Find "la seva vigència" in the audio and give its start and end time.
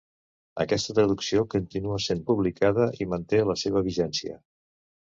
3.53-4.43